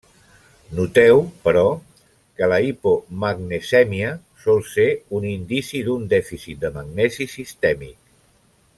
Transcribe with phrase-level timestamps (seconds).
[0.77, 1.65] Noteu, però,
[2.39, 4.15] que la hipomagnesèmia
[4.47, 4.89] sol ser
[5.19, 7.97] un indici d'un dèficit de magnesi sistèmic.